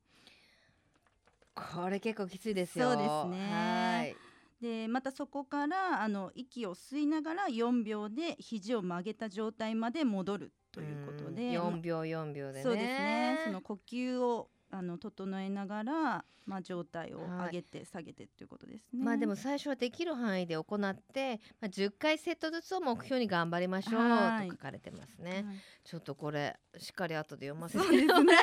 [1.56, 2.94] これ結構きついですよ。
[2.94, 4.16] そうですねはい。
[4.62, 12.64] でまたそこからあの息を吸いながら4秒で肘を曲げた状態まで戻るということで、四秒四秒でね。
[12.64, 19.04] そうですねその呼吸をあの整えながら、まあ、状態を上げて下げてっていうことですね。
[19.04, 25.44] まあでも最初はできる範囲で行って、まあ、10回セットずつを目標に頑張りましょうはいと書かれてますね。
[25.46, 25.56] はい
[25.90, 28.36] ちょっとこれしっかり後で読ませてそうですね。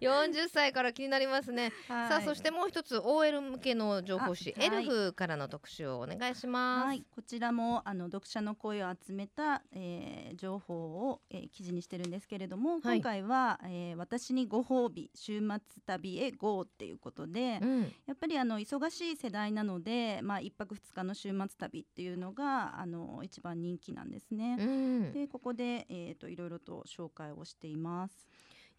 [0.00, 1.72] 40歳から気になりますね。
[1.88, 6.86] はいさあそしてもう一つ OL 向けの情報誌、エルフからの特集をお願いします。
[6.86, 24.56] はい、こちらもあの読者の声を集めた、えー情報を、えー記事にしてるんですけれども、はい今回は、えー私にご褒美週末旅へ GO っていうことで、うん、やっぱりあの忙しい世代なので、まあ一泊二日の週末旅っていうのがあの一番人気なんですね。
[24.60, 28.28] うん、でここでえっ、といろいろと紹介をしています。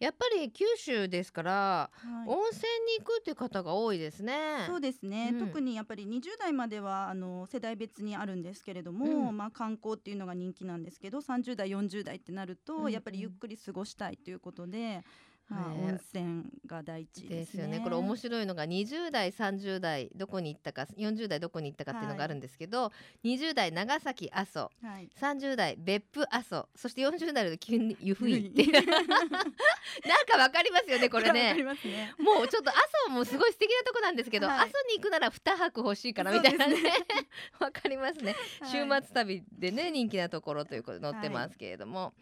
[0.00, 1.52] やっぱり九州ですから、
[1.92, 2.28] はい。
[2.28, 4.64] 温泉に行くっていう方が多いですね。
[4.68, 5.46] そうですね、うん。
[5.46, 9.36] 特にやっぱり20代まではあの世代別にあるんですけれども、うん。
[9.36, 15.04] まあ、観光っていうのが人気なんですけど30代40代ってなると、やっぱりゆっくり過ごしたいということで、まあ、
[15.50, 17.36] はい温泉が第一でね。
[17.36, 17.80] ですすよね。
[17.80, 22.92] これ面白いのが20代30代どこに行ったか40代どこに行ったかっていうのがあるんですけど、
[23.24, 25.08] 20代長崎阿蘇はい。
[25.18, 28.82] 30代別府阿蘇そして40代で急に湯布院っていう
[30.06, 31.54] なんかわかりますよねこれね。
[31.54, 32.14] ね。
[32.18, 32.74] もうちょっと阿
[33.06, 34.58] 蘇もすごい素敵なとこなんですけど、はい。
[34.60, 36.76] 阿蘇に行くなら2泊欲しいかなみたいなね。
[37.58, 38.36] わかりますね。
[38.70, 39.02] 週はい。
[39.02, 42.14] 末旅でね人気なところということで載ってますけれども、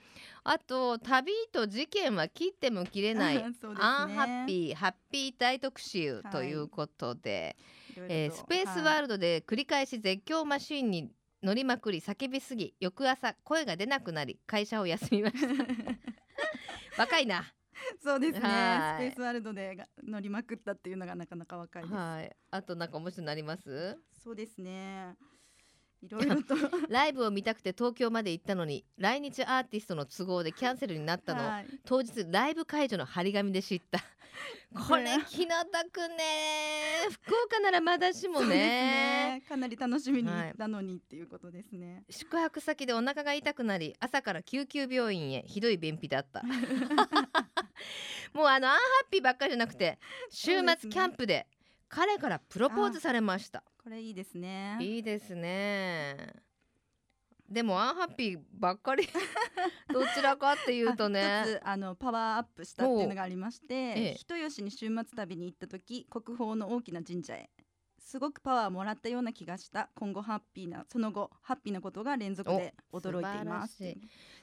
[0.44, 3.44] あと旅と事件は切っても切れない ね。
[3.78, 7.56] アンハッピーハッピー大特集ということで、
[7.96, 8.00] い。
[8.00, 11.10] ろいえースペースワーはいルドで繰り返し絶叫マシンに
[11.42, 15.64] 乗りまくり叫びすぎ翌朝声が出なくなり会社を休みました。
[16.98, 17.44] 若いな
[18.02, 18.40] そうですね。
[18.40, 21.94] スペはいースワールドでが乗りまくったっていうのがなかなか若いです。
[21.94, 22.36] はい。
[22.50, 23.98] あとなんか面白いのあります？
[24.12, 25.16] そうですね
[26.06, 26.54] いろいろと。
[26.88, 31.44] ライブを見たくて東京まで行ったのに来日アーティストの都合でキャンセルになったの。
[31.44, 31.66] をはい。
[31.84, 33.98] 当日ライブ会場の張り紙で知った。
[34.88, 37.08] これね気の毒ね。
[37.10, 38.46] 福岡ならまだしもね。
[39.38, 39.42] ね。
[39.48, 42.04] かなり楽しみに行ったのにっていうことですね。
[42.10, 46.42] 宿泊先でお腹が痛くなり朝から救急病院へひどい便秘だった。
[48.32, 49.98] もうあのアンハッピーばっかりじゃなくて
[50.30, 51.46] 週末キャンプで
[51.88, 53.62] 彼からプロポーズされました。
[53.83, 54.79] これいいですね。
[54.81, 56.35] いいですね。
[57.49, 59.07] でもアンハッピーばっかり。
[59.92, 64.14] どちらかっていうとあねあのパワーアップしたっていうのがありまして、ええ。
[64.14, 67.51] 人吉に週末旅に行った時国宝の大きな神社へ
[68.06, 69.88] すごくパワーもらったような気がした。
[69.96, 73.82] 今後ハッピーなその後ハッピーなことが連続で驚いています。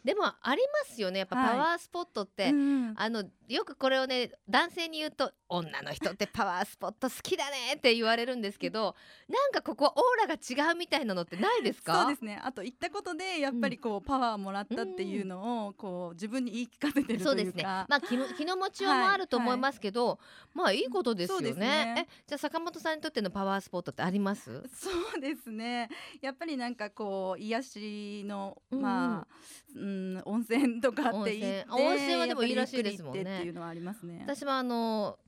[0.04, 1.20] でもありますよね。
[1.20, 1.52] やっぱはい。
[1.52, 8.96] パワースポットって、うんあのよくこれをね男性に言うと女の人ってパワースポット好きだねって言われるんですけど
[9.30, 12.02] なんかここオーラが違うみたいなのってないですか？
[12.02, 12.42] そうですね。
[12.44, 17.64] あと行ったことでやっぱりこう、パワーもらったっていうのをこう自分に言い聞かせてるそうですね。
[17.64, 20.20] まあ気の気の持ちようもあると思いますけど、
[20.54, 21.54] まあいいことですよね。
[21.54, 22.08] ね。
[22.10, 24.64] えじゃあ坂本さんにとってのパワースポットってあります？
[24.74, 25.90] そうですね。
[26.22, 28.84] やっぱりなんかこう癒しの、うんうん。
[28.84, 29.28] まあ、
[29.76, 32.16] うん、温泉とかって言温泉。
[32.20, 33.24] はでもいいらしいですもんね。
[33.24, 34.20] やっていうのはありますね。
[34.24, 35.20] 私もあの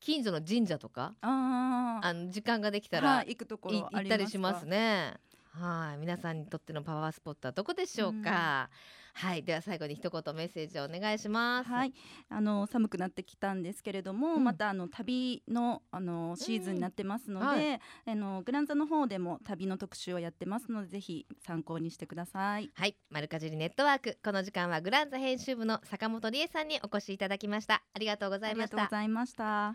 [0.00, 5.14] 近所の神社とかああの時間ができたあ、ら、はい、行くとこいろあ行ったりしりますかますね。
[5.50, 8.70] はい、皆さんにとってのパワースポットはどこでしょうか？
[9.18, 11.70] はい、では最後に一言メッセージをお願いします。
[11.70, 11.92] はい、
[12.28, 22.70] あの寒くなってきたんですけれども、うんまたあの旅のあのシーズンになってますので、うんはいあのグランザの方でも旅の特集をやってますのでぜひ参考にしてください。
[22.74, 27.82] はい、マルカジリネットワーク、この時間はグランザ編集部の坂本理恵さんにお越しいただきました。
[27.92, 28.76] ありがとうござありがいました。
[28.76, 29.74] とうございました。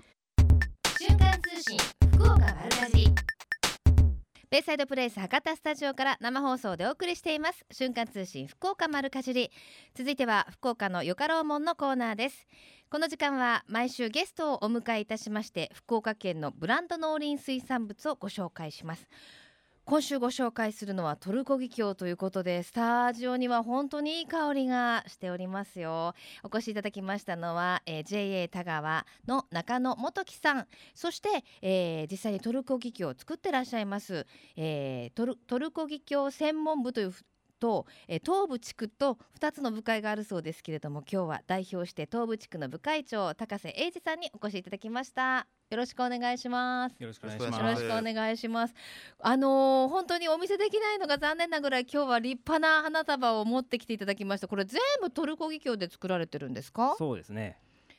[0.97, 1.77] 瞬間通信
[2.13, 3.12] 福岡丸かじり
[4.53, 7.65] ベイサイドプレイス博多スタジオから生放送でお送りしています。
[7.71, 9.49] 瞬間通信福岡丸かじり。
[9.95, 12.45] 続いては福岡のよかろうもんのコーナーです。
[12.91, 19.07] この時間は毎週ゲストをお迎えいたしまして福岡県のブランド農林水産物をご紹介します。
[19.85, 26.15] 今週ご紹介するのはトルコギキョウということでスタジオには本当にいい香りがしておりますよ。
[26.41, 30.67] お越しいただきましたのは、えー JA 田川の中野元樹さん。
[30.95, 37.13] そして、えー実際にトルコギキョウを作ってらっしゃいますえートルトルコギキョウ専門部という
[37.63, 45.47] と、えー東部地区と2つの部会があるそうですけれども今日は代表して東部地区の部会長高瀬英二さんにお越しいただきました。
[45.69, 46.95] よろしくお願いします。
[46.99, 47.59] よろしくお願いしよます。
[47.61, 48.73] よろしくお願いします。
[49.19, 54.47] あのー本当にお見せできないのが残念なぐらい今日は立派な花束を持ってきていただきました。
[54.49, 56.95] これ全部トルコギキョウで作られてるんですか？
[56.97, 57.57] そうですね。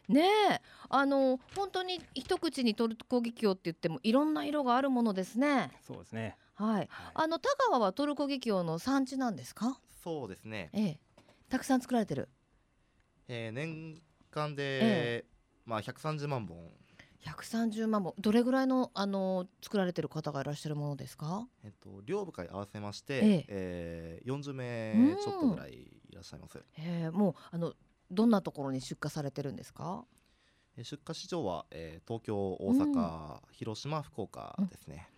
[0.09, 0.61] ねえ。
[0.91, 5.71] あのー本当に一口にトルコギキョウって言ってもいろんな色があるものですね。
[5.87, 6.37] そうですね。
[6.55, 6.77] はい。
[6.79, 6.89] はい。
[7.15, 9.79] あの田川はトルコギキョウの産地なんですか？
[10.03, 11.01] そうですね、ええ、
[11.49, 12.29] たくさん作られてる。
[13.29, 15.27] えー年間えで
[15.65, 16.71] まあ130万本。
[17.25, 18.15] 130万本。
[18.19, 21.49] どれぐらいのあの作られてる方がいらっしゃるものですか？
[21.65, 23.45] えっと両部会合わせまして、ええ。
[23.49, 26.59] えー、40うん名ちょっとぐらいいらっしゃいます。
[26.59, 26.63] へ
[27.07, 27.73] えもうあの
[28.11, 30.05] どんなところに出荷されてるんですか？
[30.77, 35.09] えー出荷市場は、えー、東京、大阪、広島、福岡ですね。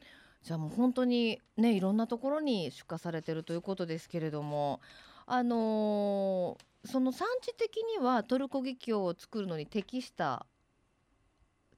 [0.46, 4.80] じゃあもう本当にねいろんなところに出荷されてるということですけれども
[5.26, 10.46] あのーその産地的にはトルコギキョウを作るのに適した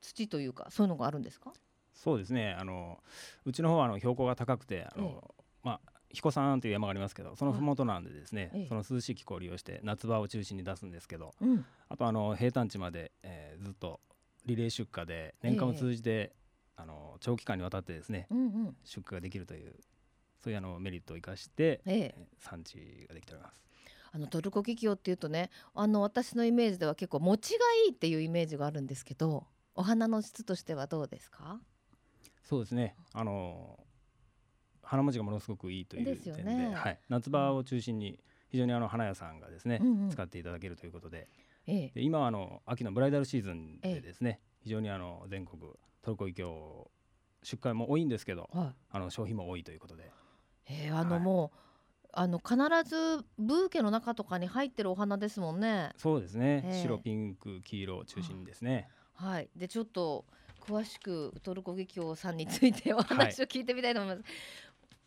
[0.03, 1.55] 土というかそういうのがあるんですか？
[1.95, 2.55] そうですね。
[2.61, 2.99] あの
[3.47, 8.67] うちの方はあの標高が高くてあの、まあ彦山という山がありますけどその麓なんでですね、ええ。
[8.69, 11.65] その涼しい気候を利用して夏場を中心に出すんですけどうん。
[11.89, 14.01] あとあの平坦地まで、えーずっと
[14.45, 16.33] リレー出荷で年間を通じて、
[16.81, 18.77] あの長期間にわたってですねうんうん。
[18.85, 19.75] 出荷ができるという
[20.39, 21.99] そういうあのメリットを生かして、ええ。
[22.17, 23.61] えー産地ができております。
[24.13, 31.61] あのトルコギキョウっていうとねあの私のイメージでは結構餅がいいっていうイメージがあるんですけどお花の質としてはどうですか？
[32.45, 32.95] そうですね。
[33.13, 33.79] あの
[34.83, 40.11] 花持ちがものすごくいいという点でねはい、夏場を中心に非常にあの花屋さんがですね、うんうん。
[40.11, 41.29] 使っていただけるということで。
[41.67, 41.91] ええ。
[41.95, 45.61] で今はあの秋のブライダルシーズンええでですね、非常にあの全国
[46.03, 46.91] トルコギキョウ
[47.43, 48.75] 出荷も多いんですけどはい。
[48.91, 50.11] あの消費も多いということで。
[50.69, 51.21] えー、あのはい。
[51.21, 51.59] もう、
[52.13, 52.57] あの必
[52.89, 55.91] ずブーケの中とかに入ってるお花ですもんね。
[55.97, 56.83] そうですね、ええ。
[56.83, 58.89] 白ピンク黄色を中心にですね。
[59.15, 59.49] はい。
[59.57, 60.25] でちょっと
[60.61, 64.29] 詳しくトルコギキョウさんについてお話を聞いてみたいと思います。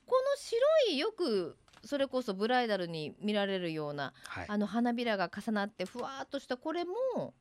[0.06, 0.60] この白
[0.90, 4.46] いよくそれこそブライダルに見られるようなはい。
[4.48, 7.34] あの花びらが重なってふわーっとしたこれも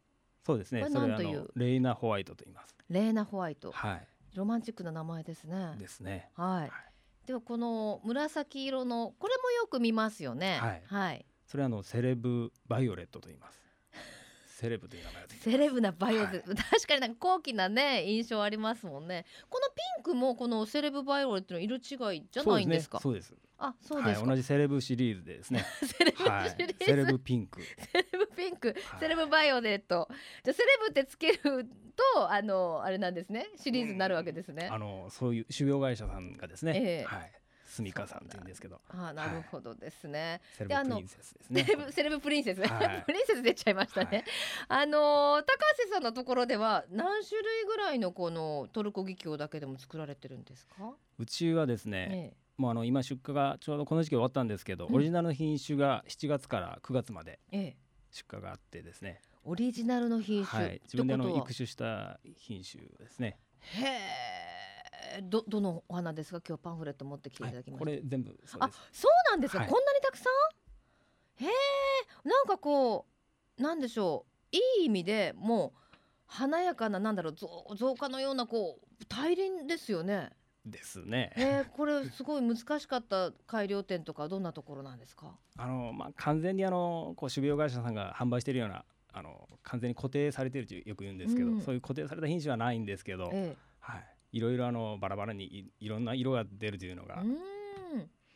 [0.45, 1.39] そうですねこれなんという？
[1.41, 3.71] のレイナホワイトと言いますレーナホワイト。
[3.73, 5.75] はいロマンチックな名前ですね。
[5.77, 6.71] ですねはい。
[7.27, 10.59] ではこの紫色のこれもよく見ますよね。
[10.61, 11.27] はいはい。
[11.49, 13.61] それはあのセレブバイオレットと言います
[14.61, 16.33] セレブという名前がついてセレブなバイオはい。
[16.35, 19.25] レット、確かになんか高貴なね印象ありますもんね。
[19.49, 21.79] このピンクもこのセレブバイオレットの色違
[22.17, 23.01] いじゃないんですか？
[23.01, 25.65] そうですねあそそううですはい、同じセレブシリーズでですね。
[25.85, 27.61] セレブシリはいーズ、セレブピンク。
[27.63, 29.01] セレブピンク、はい。
[29.01, 30.09] セレブバイオレット。
[30.45, 31.67] じゃあセレブってつける
[32.15, 33.49] とあのあれなんですね。
[33.57, 37.05] シリーズになるわけですね、あのそういう種苗会社さんがですね、ええ。
[37.05, 37.33] はい、
[37.71, 41.65] スミカさんって言うんですけど、あなるほどですね、セレブプリンセスですね。
[41.93, 43.03] セレブプリンセス、はい。
[43.07, 44.25] プリンセス出ちゃいましたね、はい。
[44.83, 45.45] あのー高
[45.87, 57.61] 橋さんのところでは何種類ぐらいのこのトルコギキョウだけでも作られてるんですか、うちはですね、えもうあの今出荷がちょうどこの時期終わったんですけど、うんオリジナルの品種が7月から9月までええ。
[57.61, 57.77] え
[58.13, 63.39] 出荷があってですね、オリジナルの品種、はい、自分であの育種した品種ですね。
[63.61, 64.70] へえ
[65.23, 66.41] どどのお花ですか？
[66.47, 68.79] 今日パンフレット持ってきていただきました、これ全部そうあです。
[68.93, 69.69] そうなんですか、はい。
[69.69, 70.25] こんなにたくさ
[71.41, 73.07] んへえなんかこ
[73.59, 75.81] うなんでしょういい意味でもう
[76.27, 80.31] 華やかななんだろう増増加のようなこう大輪ですよね。
[80.65, 81.33] ですね。
[81.37, 85.35] へえこれすごい難しかった改良点とかどんなところなんですか？
[85.57, 91.63] あのまあ完全にあのこう種苗会社さんが販売しているようなあの完全に固定されているとよく言うんですけど、うん。
[91.63, 93.57] そういう固定された品種はないんですけど、え。
[93.81, 97.23] はい、いろいろあのバラバラにいいろんな色が出るというのが、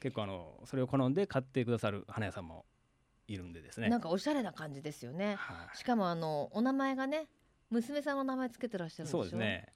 [0.01, 2.65] 結構あのそれを好んで買ってくださる花屋さんも
[3.27, 3.89] いるんでですね。
[3.89, 7.29] んなんかおしゃれな感じですよねはいしかもあのお名前がね
[7.71, 9.69] 娘さんの名前つけてらっしゃるんでしょそうですね。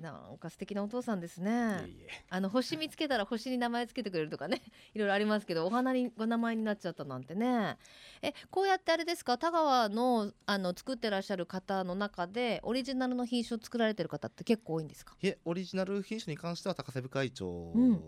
[0.00, 1.50] なんか素敵なお父さんですね。
[1.50, 2.08] いえいえ。
[2.30, 4.62] あの星見つけたら星に名前つけてくれるとかね
[4.94, 7.78] いろいろありますけどお花にご名前になっちゃったなんてね。
[8.22, 9.38] えこうやってあれですか？
[9.38, 18.02] 田川のあの作ってらっしゃる方の中でオリジナルの品種を作られてる方って結構多いんですか、いえオリジナル品種に関しては高瀬部会長うん。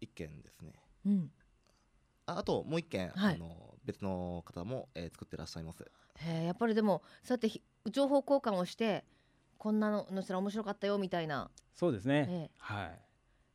[0.00, 0.72] 一件ですね、
[1.06, 1.32] うん、
[2.26, 3.34] ああともう一件、はい。
[3.34, 5.82] あの別の方も、えー作ってらっしゃいます。
[6.20, 9.04] へえやっぱりでもそうやってひ情報交換をして
[9.58, 12.26] こんなののしたら面白かったよみたいな、そうですね。
[12.28, 12.50] ええ。
[12.58, 13.00] はい。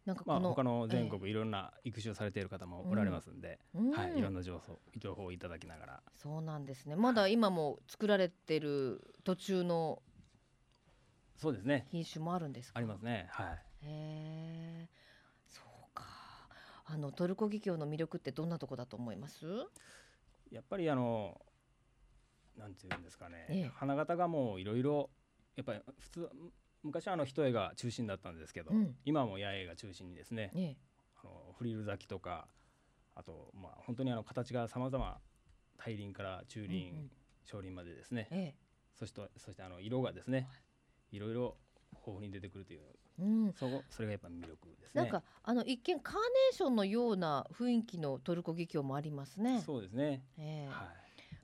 [0.06, 3.92] なんかこの、まあ他の全国いろんな育種をされている方もおられますんで、うん。
[3.92, 6.98] はい、いろんな情報情報をいただきながら、そうなんですね。
[6.98, 10.04] まだ今も作られてる途中の
[11.38, 11.88] そうですね。
[11.90, 12.80] 品種もあるんですか？
[12.80, 13.28] ありますね。
[13.32, 13.48] はい。
[13.48, 14.90] へえ。
[15.48, 16.04] そうか。
[16.86, 19.46] あのトルコギキョウの魅力ってどんなとこだと思います？
[20.52, 21.40] やっぱりあの
[22.58, 23.72] なんていうんですかね、ええ。
[23.74, 25.10] 花形がもういろいろ
[25.56, 26.30] やっぱり普通
[26.84, 30.76] 昔はあの一重が中心だったんですけど、うん今はもう八重が中心にですね、え
[31.22, 32.48] あのフリル咲きとか
[33.16, 35.18] あとまあ本当にあの形が様々
[35.78, 37.10] 大輪から中輪、うんうん
[37.46, 38.56] 小輪までですね、ええ
[38.98, 40.48] そしてそしてあの色がですね、
[41.12, 41.58] いろいろ
[41.92, 42.82] 豊富に出てくるという
[43.20, 45.02] えうんそこそれがやっぱ魅力ですね。
[45.02, 49.62] なんかあの一見カーネーションのような雰囲気のトルコギキョウもありますね。
[49.66, 50.24] そうですね。
[50.38, 51.03] ええはい。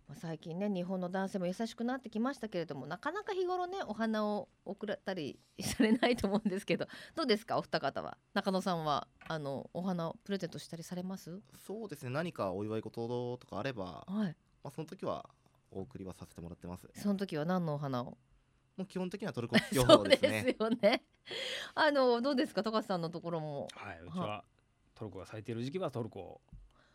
[0.09, 8.17] まあ最近ね日本の男性も優しくなってきましたけれどもなかなか日頃ねお花を送ったりされないと思うんですけど どうですかお二方は？
[8.33, 11.39] 中野さんはあのお花をプレゼントしたりされます？
[11.63, 14.35] そうですね何かお祝い事とかあれば、まはい。
[14.63, 15.29] あ、その時は
[15.71, 16.89] お送りはさせてもらってます。
[16.95, 18.17] その時は何のお花を？
[18.77, 20.55] もう基本的にはトルコ企業 そうでですね。
[20.57, 21.03] すよね。
[21.75, 23.67] あのどうですか高橋さんのところも。
[23.75, 24.43] はい、うちは
[24.95, 26.41] トルコが咲いている時期はトルコ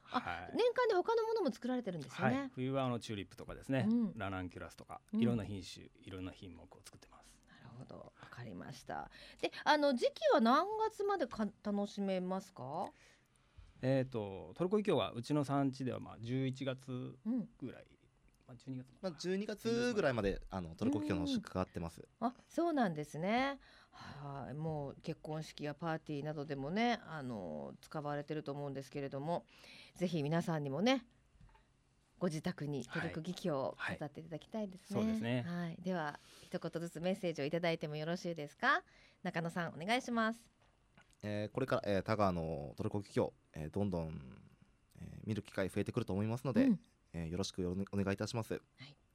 [0.04, 0.56] はい。
[0.56, 2.34] 年間で他のものも作られてるんですよはい。
[2.34, 4.12] ね、、冬はあのチューリップとかですね、うん。
[4.16, 5.20] ラナンキュラスとか、うん。
[5.20, 7.24] いろんな品種、いろんな品目を作ってます。
[7.50, 7.96] なるほど。
[7.96, 9.10] わかりました。
[9.40, 12.90] であの時期は何月までか楽しめますか？
[13.82, 16.90] えっ、とトルコイキョウはうちの産地ではまあ11月
[17.26, 17.48] うん。
[17.60, 17.84] ぐらい、
[18.46, 22.02] まあ12月まあ、12月ぐらいまであのトルコ企業の出荷があってます。
[22.20, 23.58] あそうなんですね。
[23.90, 24.54] はい。
[24.54, 29.44] もう結婚式やパーティーなどでもねあの使われてると思うんですけれども
[29.96, 31.04] ぜひ皆さんにもね
[32.18, 35.44] ご自宅にトルコギキョウをはい飾っていただきたいですね、そうですね。
[35.46, 38.82] はい、では一言ずつメッセージをいただいてもよろしいですか？
[39.22, 40.40] 中野さんお願いします。
[41.22, 44.20] えーこれから、えー、田川のトルコ企業、えーどんどん、
[45.00, 46.80] えー見る機会増えてくると思いますので、うん。
[47.12, 48.54] えーよろしくお,、お願いいたします。
[48.54, 48.62] はい、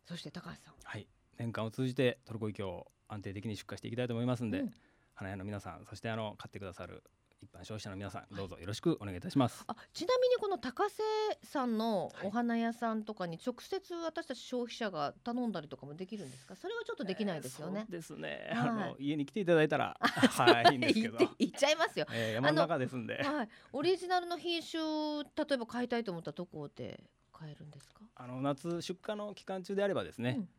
[0.06, 0.74] そして高橋さん。
[0.84, 1.08] はい、
[1.38, 4.74] 年間を通じてトルコイキョウを安定的に出荷していきたいと思いますんで、うん。
[5.16, 7.04] 花屋の皆さん、そしてあの買ってくださる
[7.42, 9.64] 一般消費者の皆さん、どうぞよろしくお願いいたします。
[9.68, 11.02] あちなみにこの高瀬
[11.44, 16.56] さんのお花屋さんとかに直接私たち消費者が頼んだりとかもできるんですか？
[16.58, 17.86] それはちょっとできないですよね。
[17.88, 18.50] えー、ですね。
[18.54, 18.70] はい。
[18.70, 21.18] あの家に来ていただいたら、 はい、いいんですけど。
[21.18, 21.32] 言っ。
[21.32, 22.06] て言っちゃいますよ。
[22.12, 23.24] えー、山の中ですんで。
[23.24, 28.02] はい、オリジナルの品種例えば買いたいと思ったらどこで買えるんですか？
[28.16, 30.50] あの夏出荷の期間中であればですね、うん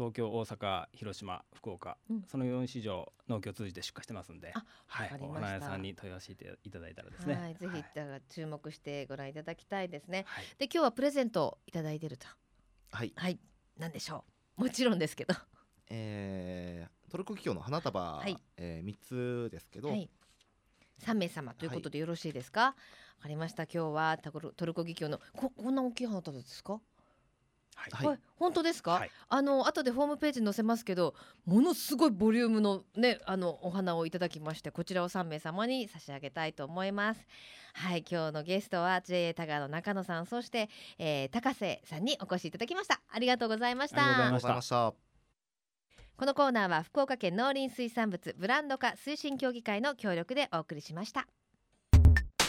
[0.00, 7.84] 東京大阪広島福岡、うんその4市場農協通じて出荷してますんであはいお花屋さんに問い合わせていただいたらですねはい、ぜひ
[8.34, 10.24] 注目してご覧いただきたいですね。
[10.26, 12.26] はいで今日はプレゼントをいただいてると。
[12.92, 13.38] はい、はい、
[13.78, 14.24] なんでしょ
[14.56, 14.62] う？
[14.62, 15.34] もちろんですけど。
[15.90, 20.08] えートルコ企業の花束、はいえー3つですけど、はい。
[20.98, 22.60] 三名様ということでよろしいですか？
[22.60, 22.74] わ、
[23.20, 23.64] かりました。
[23.64, 26.80] 今日はトルトルコギキョウのここんな大きい花束ですか？
[27.76, 28.92] はいはいはい、本当ですか？
[28.92, 31.14] はいあの後でホームページに載せますけど、
[31.46, 37.26] ものすごいボリュームのねあのお花をいただきまして、こちらを3名様に差し上げたいと思います。
[37.74, 40.68] はい、今日のゲストは JA 田川の中野さん、そして、
[40.98, 43.00] えー、高瀬さんにお越しいただきました。
[43.08, 44.02] ありがとうございましたま。
[44.02, 44.92] ありがとうございました。
[46.16, 51.26] このコーナーは福岡県農林水産物ブランド化推進協議会の協力でお送りしました。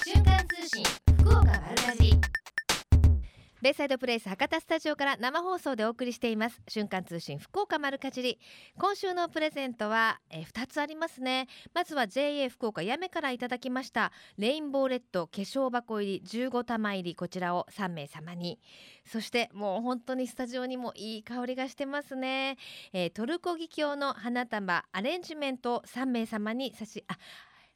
[0.03, 0.83] 瞬間通信
[1.19, 2.40] 福岡丸かじり
[3.61, 6.59] ベイサイドプレイス博多スタジオから生放送でお送りしています。
[6.67, 8.39] 瞬間通信福岡丸かじり。
[8.75, 11.47] 今週のプレゼントは、え、2つありますね。
[11.71, 14.11] まずは JA 福岡やめからいただきました。
[14.39, 18.57] レインボーレッド化粧箱入り15玉入りこちらを3名様に。
[19.05, 22.57] そしてもう本当にスタジオにもいい香りがしてますね、
[22.93, 27.15] えートルコギキョウの花束アレンジメントを3名様に差しあ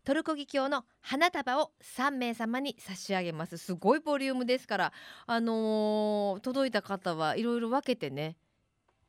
[0.05, 3.57] トルコギキョウの花束を3名様に差し上げます。
[3.57, 4.93] すごいボリュームですから
[5.25, 8.37] あのー届いた方はいろいろ分けてね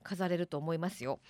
[0.03, 1.21] 飾れると思いますよ。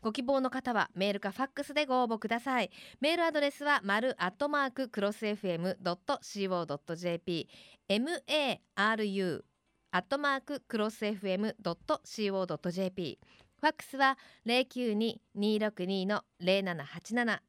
[0.00, 2.70] ご希望の方はメールかファックスでご応募ください。
[3.00, 7.48] メールアドレスは丸アットマーククロス FM.co.jp
[7.88, 9.42] maru
[9.90, 13.18] アットマーククロス FM.co.jp
[13.60, 17.40] ファックスは092-262の0787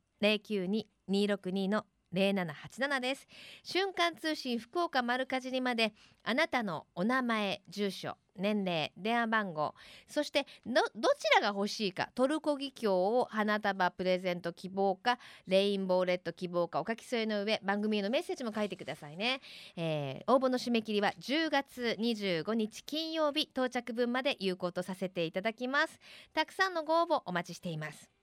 [1.09, 3.27] 092-262の0787です。
[3.63, 5.93] 瞬間通信福岡丸かじりまで
[6.23, 9.73] あなたのお名前住所年齢電話番号
[10.07, 19.41] そしてどどちらが欲しいかトルコギキョウを花束プレゼント希望かレインボーレッド希望かお書き添えの上番組へのメッセージも書いてくださいね、
[19.75, 25.99] えー応募の締め切りは10月25日金曜日到着分まで有効とさせていただきます。
[26.33, 28.16] たくさんのご応募お待ちしています。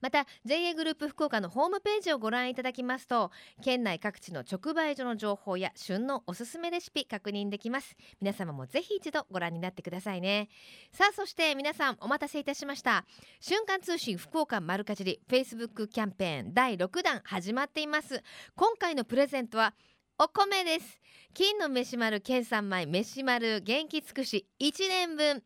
[0.00, 3.30] また JA グループ福岡のホームページをご覧いただきますと
[3.62, 7.96] 県内各地の直売所の情報や旬のおすすめレシピ確認できます。
[8.20, 10.48] 皆様もぜひ一度ご覧になってくださいね。
[10.92, 13.04] さあそして皆さんお待たせいたしました。
[13.40, 18.22] 瞬間通信福岡丸かじり Facebook キャンペーン第6弾始まっています。
[18.56, 19.74] 今回のプレゼントは
[20.18, 21.00] お米です。
[21.32, 25.42] 金の飯丸県産米飯丸元気尽くし1年分。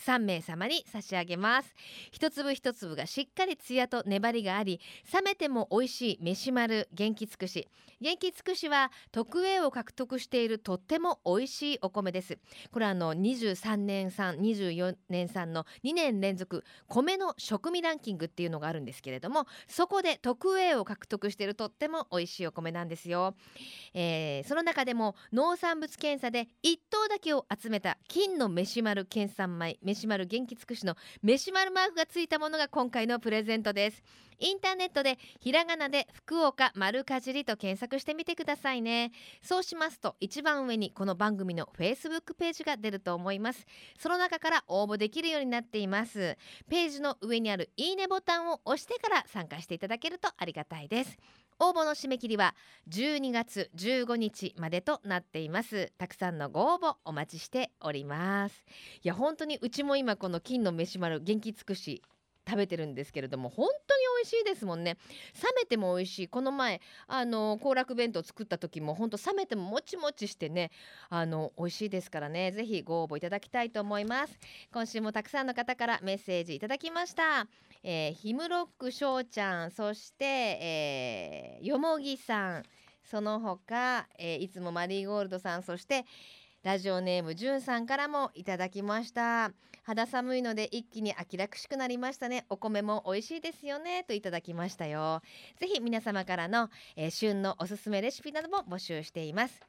[0.00, 1.74] 3名様に差し上げます。
[2.10, 4.80] 一粒一粒がしっかりツヤと粘りがあり
[5.12, 7.68] 冷めても美味しい飯丸元気尽くし。
[8.00, 12.38] 元気尽くしは特 A を獲得しているとっても美味しいお米です。
[12.70, 23.34] これはあの23年産24年産の2年連続米の食味ランキングっていうのがあるんですけれどもそこで特 A を獲得しているとっても美味しいお米なんですよ、
[23.94, 34.02] えーその中でも農産物検査で1等だけを集めた金の飯丸県産米飯丸元気尽くしの飯丸マークがついたものが今回のプレゼントです。
[34.38, 39.12] インターネットでひらがなで福岡丸かじりと検索してみてくださいね。
[39.42, 43.66] そうしますと一番上にこの番組の Facebook ページが出ると思います。
[43.98, 46.36] その中から応募できるようになっています。
[46.68, 51.16] ページの上にあるいいねボタンを押してから参加していただけるとありがたいです。
[51.60, 52.54] 応募の締め切りは
[52.88, 55.92] 12月15日までとなっています。
[55.98, 58.64] たくさんのご応募お待ちしております。
[59.02, 62.02] いや本当にうちも今この金の飯丸元気尽くし
[62.48, 64.96] 食べてるんですけれども本当に美味しいですもんね。
[65.34, 66.28] 冷めても美味しい。
[66.28, 70.70] この前あの行楽弁当作った時も本当冷めてももちもちしてね
[71.10, 72.52] あの美味しいですからね。
[72.52, 74.38] ぜひご応募いただきたいと思います。
[74.72, 77.48] 今週もたくさんの方からメッセージいただきました。
[77.82, 82.62] えー、ヒムロックしょうちゃんそして、えー、よもぎさん
[83.04, 86.04] その他、えーいつもマリーゴールドさんそして
[86.62, 89.52] ラジオネームじゅんさんからもいただきました。
[89.84, 92.44] 肌寒いので一気に秋らしくなりましたね。
[92.50, 95.22] お米も美味しいですよねといただきましたよ。
[95.58, 99.62] ぜひ皆様からの、えー旬のおすすめレシピなども募集しています。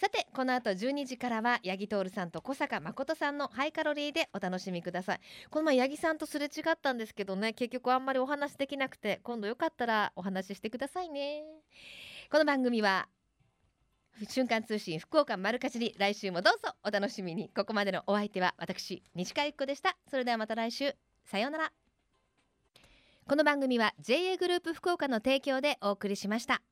[0.00, 5.20] さてこの後12時からは八木徹さんと小坂誠さんのハイカロリーでお楽しみください。
[5.50, 11.42] この前八木さんとすれ違ったんですけどね結局あんまりお話できなくて今度よかったらお話ししてくださいね。
[12.30, 13.08] この番組は
[14.28, 17.50] 瞬間通信福岡丸かじり来週もどうぞお楽しみに。
[17.52, 19.96] ここまでのお相手は私西川由紀子でした。
[20.08, 20.94] それではまた来週。
[21.24, 21.72] さようなら。
[23.26, 26.62] この番組は JA グループ福岡の提供でお送りしました。